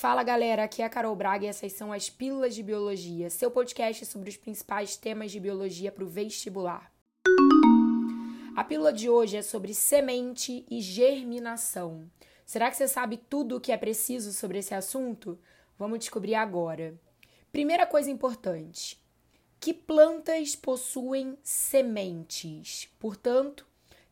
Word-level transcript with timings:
Fala 0.00 0.22
galera, 0.22 0.64
aqui 0.64 0.80
é 0.80 0.86
a 0.86 0.88
Carol 0.88 1.14
Braga 1.14 1.44
e 1.44 1.48
essas 1.48 1.74
são 1.74 1.92
as 1.92 2.08
Pílulas 2.08 2.54
de 2.54 2.62
Biologia, 2.62 3.28
seu 3.28 3.50
podcast 3.50 4.06
sobre 4.06 4.30
os 4.30 4.36
principais 4.38 4.96
temas 4.96 5.30
de 5.30 5.38
biologia 5.38 5.92
para 5.92 6.02
o 6.02 6.08
vestibular. 6.08 6.90
A 8.56 8.64
pílula 8.64 8.94
de 8.94 9.10
hoje 9.10 9.36
é 9.36 9.42
sobre 9.42 9.74
semente 9.74 10.64
e 10.70 10.80
germinação. 10.80 12.10
Será 12.46 12.70
que 12.70 12.78
você 12.78 12.88
sabe 12.88 13.18
tudo 13.18 13.58
o 13.58 13.60
que 13.60 13.72
é 13.72 13.76
preciso 13.76 14.32
sobre 14.32 14.60
esse 14.60 14.74
assunto? 14.74 15.38
Vamos 15.78 15.98
descobrir 15.98 16.34
agora. 16.34 16.98
Primeira 17.52 17.86
coisa 17.86 18.10
importante: 18.10 18.98
que 19.60 19.74
plantas 19.74 20.56
possuem 20.56 21.36
sementes? 21.42 22.88
Portanto, 22.98 23.66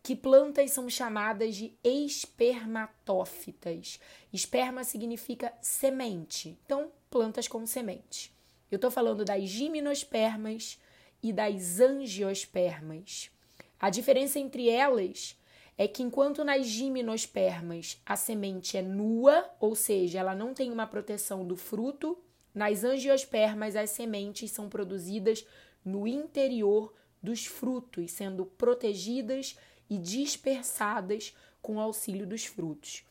que 0.08 0.16
plantas 0.16 0.70
são 0.70 0.88
chamadas 0.88 1.54
de 1.54 1.76
espermatófitas. 1.84 4.00
Esperma 4.32 4.82
significa 4.82 5.52
semente, 5.60 6.58
então 6.64 6.90
plantas 7.10 7.46
com 7.46 7.66
semente. 7.66 8.34
Eu 8.70 8.76
estou 8.76 8.90
falando 8.90 9.22
das 9.22 9.42
gimnospermas 9.42 10.80
e 11.22 11.30
das 11.30 11.78
angiospermas. 11.78 13.30
A 13.78 13.90
diferença 13.90 14.38
entre 14.38 14.70
elas 14.70 15.38
é 15.76 15.86
que 15.86 16.02
enquanto 16.02 16.42
nas 16.42 16.64
gimnospermas 16.64 18.00
a 18.06 18.16
semente 18.16 18.78
é 18.78 18.82
nua, 18.82 19.44
ou 19.60 19.74
seja, 19.74 20.20
ela 20.20 20.34
não 20.34 20.54
tem 20.54 20.72
uma 20.72 20.86
proteção 20.86 21.46
do 21.46 21.54
fruto, 21.54 22.18
nas 22.54 22.82
angiospermas 22.82 23.76
as 23.76 23.90
sementes 23.90 24.52
são 24.52 24.70
produzidas 24.70 25.46
no 25.84 26.08
interior 26.08 26.94
dos 27.22 27.44
frutos, 27.44 28.12
sendo 28.12 28.46
protegidas 28.46 29.54
e 29.88 29.98
dispersadas 29.98 31.34
com 31.60 31.76
o 31.76 31.80
auxílio 31.80 32.26
dos 32.26 32.44
frutos. 32.44 33.04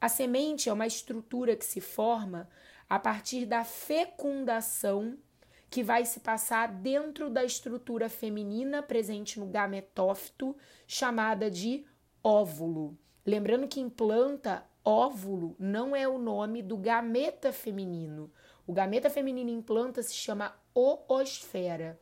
A 0.00 0.08
semente 0.08 0.68
é 0.68 0.72
uma 0.72 0.86
estrutura 0.86 1.56
que 1.56 1.64
se 1.64 1.80
forma 1.80 2.48
a 2.88 2.98
partir 2.98 3.44
da 3.44 3.64
fecundação 3.64 5.18
que 5.70 5.82
vai 5.82 6.04
se 6.04 6.20
passar 6.20 6.72
dentro 6.72 7.28
da 7.28 7.44
estrutura 7.44 8.08
feminina 8.08 8.82
presente 8.82 9.38
no 9.38 9.46
gametófito, 9.46 10.56
chamada 10.86 11.50
de 11.50 11.84
óvulo. 12.22 12.96
Lembrando 13.26 13.68
que 13.68 13.80
em 13.80 13.90
planta, 13.90 14.64
óvulo 14.84 15.54
não 15.58 15.94
é 15.94 16.08
o 16.08 16.18
nome 16.18 16.62
do 16.62 16.76
gameta 16.76 17.52
feminino. 17.52 18.32
O 18.66 18.72
gameta 18.72 19.10
feminino 19.10 19.50
em 19.50 19.60
planta 19.60 20.02
se 20.02 20.14
chama 20.14 20.54
oosfera. 20.74 22.00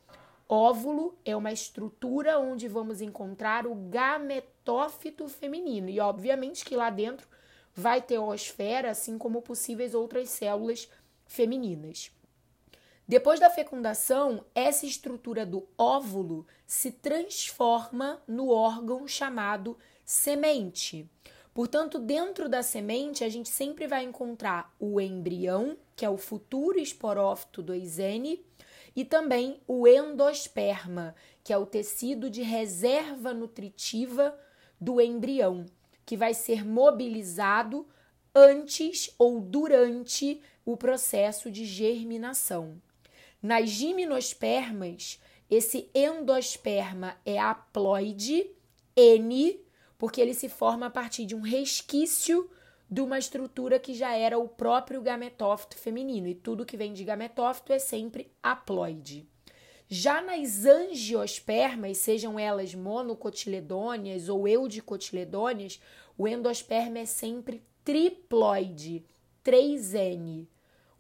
Óvulo 0.49 1.19
é 1.25 1.35
uma 1.35 1.51
estrutura 1.51 2.39
onde 2.39 2.69
vamos 2.69 3.01
encontrar 3.01 3.67
o 3.67 3.75
gametófito 3.75 5.29
feminino. 5.29 5.89
E 5.89 5.99
obviamente 5.99 6.65
que 6.65 6.77
lá 6.77 6.89
dentro 6.89 7.27
vai 7.75 8.01
ter 8.01 8.19
oosfera, 8.19 8.91
assim 8.91 9.19
como 9.19 9.43
possíveis 9.43 9.95
outras 9.95 10.31
células 10.31 10.89
femininas. 11.27 12.13
Depois 13.09 13.39
da 13.39 13.51
fecundação, 13.51 14.45
essa 14.55 14.87
estrutura 14.87 15.45
do 15.45 15.67
óvulo 15.77 16.47
se 16.67 16.91
transforma 16.91 18.21
no 18.27 18.49
órgão 18.51 19.07
chamado 19.07 19.77
semente. 20.05 21.09
Portanto, 21.53 21.99
dentro 21.99 22.49
da 22.49 22.63
semente, 22.63 23.25
a 23.25 23.29
gente 23.29 23.49
sempre 23.49 23.87
vai 23.87 24.05
encontrar 24.05 24.75
o 24.79 25.01
embrião, 25.01 25.77
que 25.95 26.05
é 26.05 26.11
o 26.11 26.19
futuro 26.19 26.79
esporófito 26.79 27.63
do 27.63 27.73
Eisene, 27.73 28.45
e 28.97 29.05
também 29.05 29.61
o 29.69 29.87
endosperma, 29.87 31.15
que 31.45 31.53
é 31.53 31.59
o 31.59 31.67
tecido 31.67 32.31
de 32.31 32.41
reserva 32.41 33.35
nutritiva 33.35 34.37
do 34.81 35.01
embrião, 35.01 35.67
que 36.07 36.17
vai 36.17 36.33
ser 36.33 36.65
mobilizado 36.67 37.87
antes 38.35 39.15
ou 39.19 39.39
durante 39.39 40.41
o 40.65 40.79
processo 40.79 41.51
de 41.51 41.67
germinação. 41.67 42.81
Nas 43.43 43.69
gimnospermas, 43.69 45.21
esse 45.51 45.91
endosperma 45.95 47.17
é 47.25 47.39
haploide 47.39 48.51
N, 48.97 49.61
porque 49.99 50.21
ele 50.21 50.35
se 50.35 50.49
forma 50.49 50.87
a 50.87 50.91
partir 50.91 51.27
de 51.27 51.35
um 51.35 51.43
resquício 51.43 52.51
de 52.89 53.01
uma 53.01 53.19
estrutura 53.19 53.79
que 53.79 53.95
já 53.95 54.15
era 54.15 54.39
o 54.39 54.49
próprio 54.49 55.03
gametófito 55.03 55.77
feminino, 55.77 56.29
e 56.29 56.35
tudo 56.35 56.65
que 56.65 56.77
vem 56.77 56.93
de 56.93 57.05
gametófito 57.05 57.73
é 57.73 57.79
sempre 57.79 58.31
haploide. 58.43 59.29
Já 59.89 60.21
nas 60.21 60.65
angiospermas, 60.65 61.99
sejam 61.99 62.39
elas 62.39 62.75
monocotiledôneas 62.75 64.29
ou 64.29 64.47
eudicotiledôneas, 64.47 65.81
o 66.19 66.27
endosperma 66.27 66.99
é 67.01 67.05
sempre 67.05 67.63
triploide, 67.85 69.05
3N. 69.45 70.49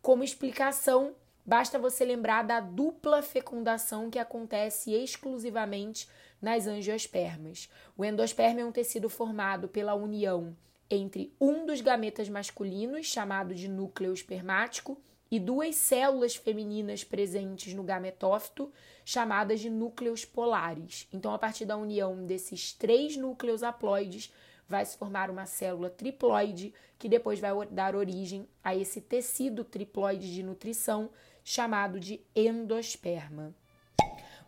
Como 0.00 0.22
explicação, 0.22 1.14
basta 1.44 1.78
você 1.80 2.04
lembrar 2.04 2.44
da 2.44 2.60
dupla 2.60 3.22
fecundação 3.22 4.08
que 4.08 4.20
acontece 4.20 4.92
exclusivamente 4.92 6.08
nas 6.40 6.68
angiospermas. 6.68 7.68
O 7.96 8.04
endosperma 8.04 8.60
é 8.60 8.64
um 8.64 8.70
tecido 8.70 9.08
formado 9.08 9.68
pela 9.68 9.94
união 9.94 10.56
entre 10.90 11.32
um 11.40 11.66
dos 11.66 11.80
gametas 11.80 12.28
masculinos, 12.28 13.06
chamado 13.06 13.54
de 13.54 13.68
núcleo 13.68 14.12
espermático, 14.12 14.98
e 15.30 15.40
duas 15.40 15.74
células 15.74 16.36
femininas 16.36 17.02
presentes 17.02 17.74
no 17.74 17.82
gametófito, 17.82 18.72
chamadas 19.04 19.60
de 19.60 19.68
núcleos 19.68 20.24
polares. 20.24 21.08
Então, 21.12 21.34
a 21.34 21.38
partir 21.38 21.64
da 21.64 21.76
união 21.76 22.24
desses 22.24 22.72
três 22.72 23.16
núcleos 23.16 23.62
haploides, 23.62 24.32
vai 24.68 24.84
se 24.84 24.96
formar 24.96 25.30
uma 25.30 25.46
célula 25.46 25.90
triploide, 25.90 26.72
que 26.98 27.08
depois 27.08 27.40
vai 27.40 27.52
dar 27.70 27.94
origem 27.94 28.48
a 28.62 28.74
esse 28.74 29.00
tecido 29.00 29.64
triploide 29.64 30.32
de 30.32 30.42
nutrição, 30.42 31.10
chamado 31.44 32.00
de 32.00 32.20
endosperma. 32.34 33.54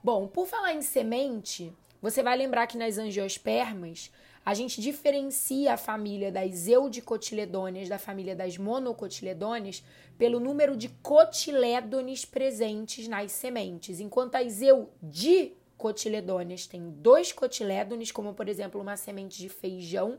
Bom, 0.03 0.27
por 0.29 0.47
falar 0.47 0.75
em 0.75 0.83
semente, 0.83 1.73
você 2.01 2.23
vai 2.23 2.37
lembrar 2.37 2.67
que 2.67 2.79
nas 2.79 2.99
angiospermas 2.99 4.13
a 4.49 4.55
gente 4.55 4.81
diferencia 4.81 5.75
a 5.75 5.77
família 5.77 6.33
das 6.33 6.67
eudicotiledôneas 6.67 7.87
da 7.87 7.99
família 7.99 8.35
das 8.35 8.57
monocotiledôneas 8.57 9.85
pelo 10.17 10.41
número 10.41 10.75
de 10.75 10.89
cotilédones 11.03 12.25
presentes 12.25 13.07
nas 13.09 13.31
sementes, 13.31 14.01
enquanto 14.01 14.37
as 14.37 14.63
eudicotiledôneas 14.63 16.67
têm 16.67 16.89
dois 16.89 17.31
cotilédones, 17.31 18.11
como 18.11 18.33
por 18.33 18.49
exemplo 18.49 18.81
uma 18.81 18.97
semente 18.97 19.37
de 19.37 19.51
feijão. 19.51 20.19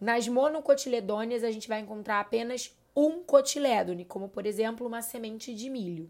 Nas 0.00 0.28
monocotiledôneas 0.28 1.42
a 1.42 1.50
gente 1.50 1.66
vai 1.66 1.80
encontrar 1.80 2.20
apenas 2.20 2.72
um 2.94 3.24
cotilédone, 3.24 4.04
como 4.04 4.28
por 4.28 4.46
exemplo 4.46 4.86
uma 4.86 5.02
semente 5.02 5.52
de 5.52 5.68
milho. 5.68 6.08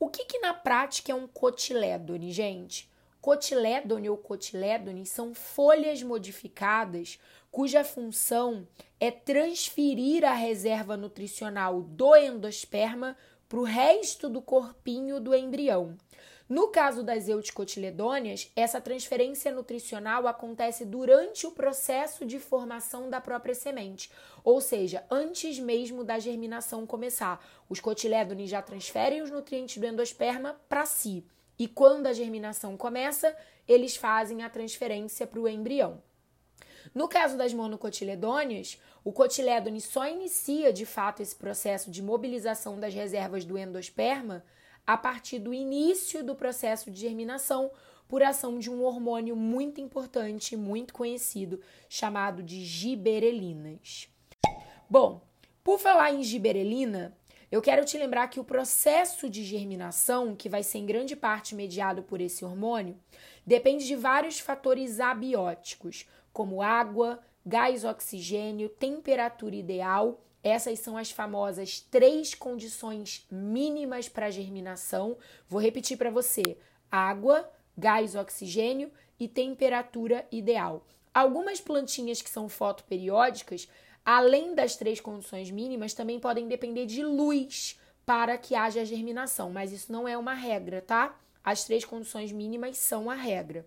O 0.00 0.08
que, 0.08 0.24
que 0.24 0.40
na 0.40 0.52
prática 0.52 1.12
é 1.12 1.14
um 1.14 1.28
cotilédone, 1.28 2.32
gente? 2.32 2.92
Cotilédone 3.24 4.10
ou 4.10 4.18
cotilédone 4.18 5.06
são 5.06 5.32
folhas 5.32 6.02
modificadas 6.02 7.18
cuja 7.50 7.82
função 7.82 8.68
é 9.00 9.10
transferir 9.10 10.26
a 10.26 10.34
reserva 10.34 10.94
nutricional 10.94 11.80
do 11.80 12.14
endosperma 12.14 13.16
para 13.48 13.58
o 13.58 13.62
resto 13.62 14.28
do 14.28 14.42
corpinho 14.42 15.18
do 15.20 15.34
embrião. 15.34 15.96
No 16.46 16.68
caso 16.68 17.02
das 17.02 17.26
euticotiledôneas, 17.26 18.52
essa 18.54 18.78
transferência 18.78 19.50
nutricional 19.50 20.28
acontece 20.28 20.84
durante 20.84 21.46
o 21.46 21.52
processo 21.52 22.26
de 22.26 22.38
formação 22.38 23.08
da 23.08 23.22
própria 23.22 23.54
semente, 23.54 24.10
ou 24.44 24.60
seja, 24.60 25.02
antes 25.10 25.58
mesmo 25.58 26.04
da 26.04 26.18
germinação 26.18 26.86
começar. 26.86 27.42
Os 27.70 27.80
cotilédones 27.80 28.50
já 28.50 28.60
transferem 28.60 29.22
os 29.22 29.30
nutrientes 29.30 29.78
do 29.78 29.86
endosperma 29.86 30.60
para 30.68 30.84
si. 30.84 31.24
E 31.58 31.68
quando 31.68 32.06
a 32.06 32.12
germinação 32.12 32.76
começa, 32.76 33.36
eles 33.66 33.96
fazem 33.96 34.42
a 34.42 34.50
transferência 34.50 35.26
para 35.26 35.40
o 35.40 35.48
embrião. 35.48 36.02
No 36.94 37.08
caso 37.08 37.36
das 37.36 37.54
monocotiledôneas, 37.54 38.80
o 39.02 39.12
cotilédone 39.12 39.80
só 39.80 40.06
inicia 40.06 40.72
de 40.72 40.84
fato 40.84 41.22
esse 41.22 41.34
processo 41.34 41.90
de 41.90 42.02
mobilização 42.02 42.78
das 42.78 42.92
reservas 42.92 43.44
do 43.44 43.56
endosperma 43.56 44.44
a 44.86 44.96
partir 44.96 45.38
do 45.38 45.54
início 45.54 46.22
do 46.22 46.34
processo 46.34 46.90
de 46.90 47.00
germinação 47.00 47.70
por 48.06 48.22
ação 48.22 48.58
de 48.58 48.70
um 48.70 48.82
hormônio 48.82 49.34
muito 49.34 49.80
importante, 49.80 50.56
muito 50.56 50.92
conhecido, 50.92 51.60
chamado 51.88 52.42
de 52.42 52.64
giberelinas. 52.64 54.08
Bom, 54.88 55.22
por 55.62 55.78
falar 55.78 56.12
em 56.12 56.22
giberelina, 56.22 57.16
eu 57.54 57.62
quero 57.62 57.84
te 57.84 57.96
lembrar 57.96 58.26
que 58.26 58.40
o 58.40 58.44
processo 58.44 59.30
de 59.30 59.44
germinação, 59.44 60.34
que 60.34 60.48
vai 60.48 60.64
ser 60.64 60.78
em 60.78 60.86
grande 60.86 61.14
parte 61.14 61.54
mediado 61.54 62.02
por 62.02 62.20
esse 62.20 62.44
hormônio, 62.44 62.98
depende 63.46 63.86
de 63.86 63.94
vários 63.94 64.40
fatores 64.40 64.98
abióticos, 64.98 66.04
como 66.32 66.60
água, 66.60 67.20
gás 67.46 67.84
oxigênio, 67.84 68.68
temperatura 68.68 69.54
ideal. 69.54 70.20
Essas 70.42 70.80
são 70.80 70.96
as 70.96 71.12
famosas 71.12 71.78
três 71.78 72.34
condições 72.34 73.24
mínimas 73.30 74.08
para 74.08 74.32
germinação. 74.32 75.16
Vou 75.48 75.60
repetir 75.60 75.96
para 75.96 76.10
você: 76.10 76.58
água, 76.90 77.48
gás 77.78 78.16
oxigênio 78.16 78.90
e 79.16 79.28
temperatura 79.28 80.26
ideal. 80.32 80.84
Algumas 81.14 81.60
plantinhas 81.60 82.20
que 82.20 82.28
são 82.28 82.48
fotoperiódicas 82.48 83.68
Além 84.04 84.54
das 84.54 84.76
três 84.76 85.00
condições 85.00 85.50
mínimas, 85.50 85.94
também 85.94 86.20
podem 86.20 86.46
depender 86.46 86.84
de 86.84 87.02
luz 87.02 87.80
para 88.04 88.36
que 88.36 88.54
haja 88.54 88.84
germinação, 88.84 89.50
mas 89.50 89.72
isso 89.72 89.90
não 89.90 90.06
é 90.06 90.16
uma 90.16 90.34
regra, 90.34 90.82
tá? 90.82 91.18
As 91.42 91.64
três 91.64 91.84
condições 91.84 92.30
mínimas 92.30 92.76
são 92.76 93.10
a 93.10 93.14
regra. 93.14 93.66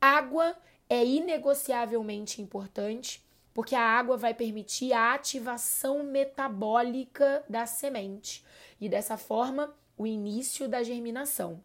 Água 0.00 0.56
é 0.88 1.04
inegociavelmente 1.04 2.40
importante, 2.40 3.24
porque 3.52 3.74
a 3.74 3.82
água 3.82 4.16
vai 4.16 4.34
permitir 4.34 4.92
a 4.92 5.14
ativação 5.14 6.02
metabólica 6.04 7.44
da 7.48 7.66
semente 7.66 8.44
e 8.80 8.88
dessa 8.88 9.16
forma 9.16 9.74
o 9.96 10.06
início 10.06 10.68
da 10.68 10.82
germinação. 10.82 11.62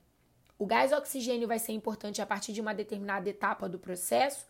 O 0.60 0.66
gás 0.66 0.92
oxigênio 0.92 1.48
vai 1.48 1.60
ser 1.60 1.74
importante 1.74 2.22
a 2.22 2.26
partir 2.26 2.52
de 2.52 2.62
uma 2.62 2.74
determinada 2.74 3.30
etapa 3.30 3.70
do 3.70 3.78
processo 3.78 4.46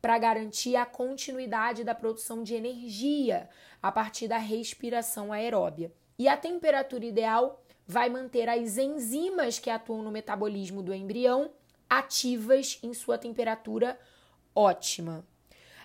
para 0.00 0.18
garantir 0.18 0.76
a 0.76 0.86
continuidade 0.86 1.84
da 1.84 1.94
produção 1.94 2.42
de 2.42 2.54
energia 2.54 3.48
a 3.82 3.90
partir 3.90 4.28
da 4.28 4.38
respiração 4.38 5.32
aeróbia. 5.32 5.92
E 6.18 6.28
a 6.28 6.36
temperatura 6.36 7.04
ideal 7.04 7.62
vai 7.86 8.08
manter 8.08 8.48
as 8.48 8.76
enzimas 8.76 9.58
que 9.58 9.70
atuam 9.70 10.02
no 10.02 10.10
metabolismo 10.10 10.82
do 10.82 10.94
embrião 10.94 11.50
ativas 11.88 12.78
em 12.82 12.92
sua 12.92 13.16
temperatura 13.16 13.98
ótima. 14.54 15.24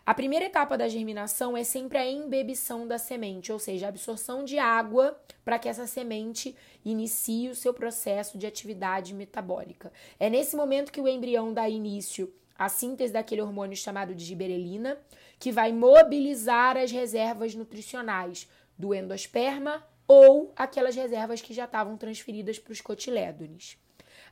A 0.05 0.13
primeira 0.13 0.45
etapa 0.45 0.77
da 0.77 0.89
germinação 0.89 1.55
é 1.55 1.63
sempre 1.63 1.97
a 1.97 2.05
embebição 2.05 2.85
da 2.85 2.97
semente, 2.97 3.53
ou 3.53 3.59
seja, 3.59 3.85
a 3.85 3.89
absorção 3.89 4.43
de 4.43 4.59
água 4.59 5.17
para 5.45 5.57
que 5.57 5.69
essa 5.69 5.87
semente 5.87 6.53
inicie 6.83 7.47
o 7.47 7.55
seu 7.55 7.73
processo 7.73 8.37
de 8.37 8.45
atividade 8.45 9.13
metabólica. 9.13 9.93
É 10.19 10.29
nesse 10.29 10.57
momento 10.57 10.91
que 10.91 10.99
o 10.99 11.07
embrião 11.07 11.53
dá 11.53 11.69
início 11.69 12.33
à 12.57 12.69
síntese 12.69 13.13
daquele 13.13 13.41
hormônio 13.41 13.75
chamado 13.75 14.13
de 14.13 14.23
giberelina, 14.23 14.97
que 15.39 15.51
vai 15.51 15.71
mobilizar 15.71 16.77
as 16.77 16.91
reservas 16.91 17.55
nutricionais 17.55 18.49
do 18.77 18.93
endosperma 18.93 19.85
ou 20.07 20.51
aquelas 20.55 20.95
reservas 20.95 21.41
que 21.41 21.53
já 21.53 21.65
estavam 21.65 21.97
transferidas 21.97 22.59
para 22.59 22.73
os 22.73 22.81
cotilédones. 22.81 23.77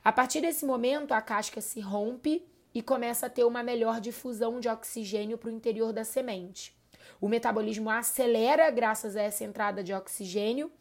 A 0.04 0.12
partir 0.12 0.40
desse 0.40 0.64
momento, 0.64 1.12
a 1.12 1.20
casca 1.20 1.60
se 1.60 1.80
rompe 1.80 2.44
e 2.74 2.82
começa 2.82 3.26
a 3.26 3.30
ter 3.30 3.44
uma 3.44 3.62
melhor 3.62 4.00
difusão 4.00 4.58
de 4.58 4.68
oxigênio 4.68 5.38
para 5.38 5.48
o 5.48 5.52
interior 5.52 5.92
da 5.92 6.04
semente. 6.04 6.74
O 7.20 7.28
metabolismo 7.28 7.90
acelera 7.90 8.70
graças 8.70 9.16
a 9.16 9.22
essa 9.22 9.44
entrada 9.44 9.82
de 9.82 9.92
oxigênio 9.92 10.72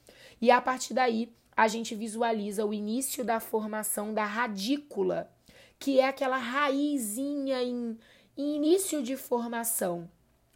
e 0.42 0.50
a 0.50 0.60
partir 0.60 0.94
daí 0.94 1.32
a 1.56 1.68
gente 1.68 1.94
visualiza 1.94 2.66
o 2.66 2.74
início 2.74 3.24
da 3.24 3.40
formação 3.40 4.14
da 4.14 4.26
radícula, 4.26 5.30
que 5.82 6.00
é 6.00 6.08
aquela 6.08 6.38
raizinha 6.38 7.64
em, 7.64 7.98
em 8.38 8.56
início 8.56 9.02
de 9.02 9.18
formação. 9.18 10.08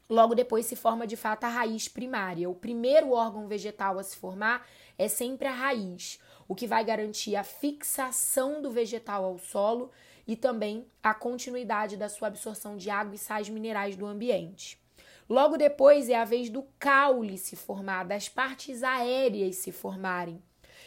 Logo 0.07 0.35
depois 0.35 0.67
se 0.67 0.75
forma 0.75 1.07
de 1.07 1.17
fato 1.17 1.45
a 1.45 1.47
raiz 1.47 1.87
primária. 1.87 2.47
O 2.47 2.53
primeiro 2.53 3.11
órgão 3.11 3.47
vegetal 3.47 3.97
a 3.97 4.03
se 4.03 4.15
formar 4.15 4.67
é 4.99 5.07
sempre 5.07 5.47
a 5.47 5.51
raiz, 5.51 6.19
o 6.47 6.53
que 6.53 6.67
vai 6.67 6.85
garantir 6.85 7.35
a 7.35 7.43
fixação 7.43 8.61
do 8.61 8.69
vegetal 8.69 9.25
ao 9.25 9.39
solo 9.39 9.89
e 10.27 10.35
também 10.35 10.85
a 11.01 11.11
continuidade 11.11 11.97
da 11.97 12.07
sua 12.07 12.27
absorção 12.27 12.77
de 12.77 12.91
água 12.91 13.15
e 13.15 13.17
sais 13.17 13.49
minerais 13.49 13.95
do 13.95 14.05
ambiente. 14.05 14.79
Logo 15.27 15.57
depois 15.57 16.07
é 16.07 16.15
a 16.15 16.23
vez 16.23 16.51
do 16.51 16.67
caule 16.77 17.39
se 17.39 17.55
formar, 17.55 18.03
das 18.03 18.29
partes 18.29 18.83
aéreas 18.83 19.55
se 19.55 19.71
formarem, 19.71 20.39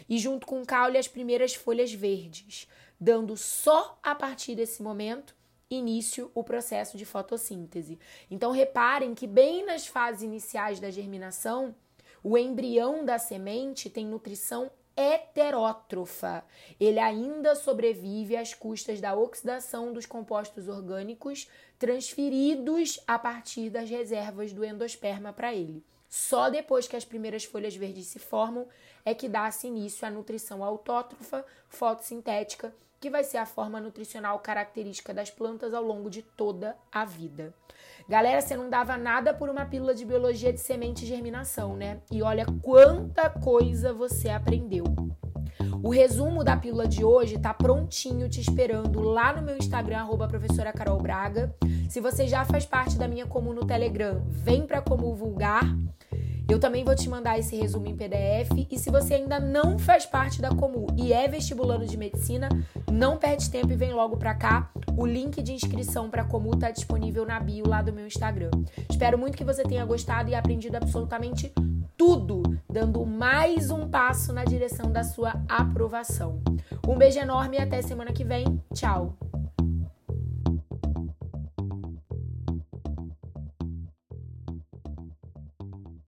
e 0.09 0.17
junto 0.17 0.47
com 0.47 0.63
o 0.63 0.67
caule 0.67 0.97
as 0.97 1.09
primeiras 1.09 1.57
folhas 1.57 1.93
verdes, 1.93 2.69
dando 3.01 3.37
só 3.37 3.99
a 4.03 4.15
partir 4.15 4.55
desse 4.55 4.83
momento 4.83 5.37
início 5.71 6.31
o 6.35 6.43
processo 6.43 6.97
de 6.97 7.05
fotossíntese. 7.05 7.99
Então 8.31 8.51
reparem 8.51 9.15
que 9.15 9.27
bem 9.27 9.65
nas 9.65 9.87
fases 9.87 10.23
iniciais 10.23 10.81
da 10.81 10.91
germinação, 10.91 11.75
o 12.23 12.37
embrião 12.37 13.05
da 13.05 13.19
semente 13.19 13.91
tem 13.91 14.07
nutrição 14.07 14.71
heterótrofa. 14.97 16.45
Ele 16.81 16.99
ainda 16.99 17.55
sobrevive 17.55 18.37
às 18.37 18.53
custas 18.53 19.01
da 19.01 19.15
oxidação 19.15 19.93
dos 19.93 20.07
compostos 20.07 20.67
orgânicos 20.67 21.49
transferidos 21.79 22.99
a 23.07 23.17
partir 23.17 23.71
das 23.71 23.89
reservas 23.89 24.53
do 24.53 24.65
endosperma 24.65 25.33
para 25.33 25.55
ele. 25.55 25.85
Só 26.09 26.51
depois 26.51 26.89
que 26.89 26.97
as 26.97 27.05
primeiras 27.05 27.45
folhas 27.45 27.77
verdes 27.77 28.07
se 28.07 28.19
formam 28.19 28.67
é 29.05 29.15
que 29.15 29.29
dá-se 29.29 29.69
início 29.69 30.07
à 30.07 30.11
nutrição 30.11 30.65
autótrofa 30.65 31.45
fotossintética, 31.69 32.75
que 33.01 33.11
vai 33.11 33.23
ser 33.23 33.39
a 33.39 33.47
forma 33.47 33.81
nutricional 33.81 34.39
característica 34.41 35.15
das 35.15 35.31
plantas 35.31 35.73
ao 35.73 35.83
longo 35.83 36.11
de 36.11 36.23
toda 36.23 36.77
a 36.91 37.05
vida. 37.05 37.55
Galera, 38.09 38.41
você 38.41 38.57
não 38.57 38.69
dava 38.69 38.97
nada 38.97 39.33
por 39.33 39.49
uma 39.49 39.67
pílula 39.67 39.95
de 39.95 40.05
biologia 40.05 40.53
de 40.53 40.61
semente 40.61 41.05
e 41.05 41.09
germinação, 41.09 41.77
né? 41.77 42.01
E 42.11 42.23
olha 42.23 42.47
quanta 42.63 43.29
coisa 43.31 43.93
você 43.93 44.29
aprendeu. 44.29 44.85
O 45.83 45.91
resumo 45.91 46.43
da 46.43 46.57
pílula 46.57 46.89
de 46.89 47.05
hoje 47.05 47.39
tá 47.39 47.55
prontinho 47.55 48.29
te 48.29 48.41
esperando 48.41 49.01
lá 49.01 49.33
no 49.33 49.43
meu 49.43 49.57
Instagram, 49.57 49.99
arroba 49.99 50.27
professora 50.27 50.73
Carol 50.73 51.01
Braga. 51.01 51.55
Se 51.89 52.01
você 52.01 52.27
já 52.27 52.45
faz 52.45 52.67
parte 52.67 52.99
da 52.99 53.07
minha 53.07 53.27
comum 53.27 53.53
no 53.53 53.65
Telegram, 53.65 54.23
vem 54.29 54.67
pra 54.67 54.83
Comum 54.83 55.15
Vulgar. 55.15 55.65
Eu 56.49 56.59
também 56.59 56.83
vou 56.83 56.95
te 56.95 57.09
mandar 57.11 57.39
esse 57.39 57.55
resumo 57.57 57.87
em 57.87 57.95
PDF. 57.95 58.51
E 58.71 58.79
se 58.79 58.91
você 58.91 59.15
ainda 59.15 59.39
não 59.39 59.79
faz 59.79 60.07
parte 60.07 60.41
da 60.41 60.49
Comu 60.49 60.87
e 60.97 61.13
é 61.13 61.29
vestibulando 61.29 61.85
de 61.85 61.97
medicina, 61.97 62.49
não 62.91 63.19
perde 63.19 63.51
tempo 63.51 63.71
e 63.71 63.77
vem 63.77 63.93
logo 63.93 64.17
pra 64.17 64.35
cá. 64.35 64.71
O 64.97 65.07
link 65.07 65.43
de 65.43 65.53
inscrição 65.53 66.09
para 66.09 66.25
Comu 66.25 66.57
tá 66.57 66.71
disponível 66.71 67.27
na 67.27 67.39
bio 67.39 67.69
lá 67.69 67.83
do 67.83 67.93
meu 67.93 68.07
Instagram. 68.07 68.51
Espero 68.91 69.19
muito 69.19 69.37
que 69.37 69.45
você 69.45 69.63
tenha 69.63 69.85
gostado 69.85 70.31
e 70.31 70.35
aprendido 70.35 70.77
absolutamente 70.77 71.53
tudo, 71.99 72.43
dando 72.71 73.05
mais 73.05 73.71
um 73.71 73.87
passo 73.89 74.33
na 74.33 74.45
direção 74.45 74.91
da 74.91 75.05
sua 75.05 75.35
aprovação. 75.49 76.41
Um 76.87 76.97
beijo 76.97 77.19
enorme 77.19 77.59
e 77.59 77.61
até 77.61 77.83
semana 77.83 78.13
que 78.13 78.25
vem. 78.25 78.63
Tchau! 78.73 79.28